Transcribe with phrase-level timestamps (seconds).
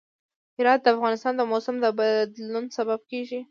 [0.57, 3.39] هرات د افغانستان د موسم د بدلون سبب کېږي.